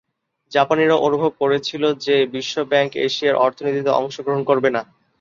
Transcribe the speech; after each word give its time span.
জাপানীরা 0.51 0.95
অনুভব 1.07 1.31
করেছিল 1.41 1.83
যে, 2.05 2.15
বিশ্বব্যাংক 2.33 2.91
এশিয়ার 3.05 3.41
অর্থনীতিতে 3.45 3.91
অংশগ্রহণ 3.99 4.41
করবে 4.43 4.69
না। 4.75 4.81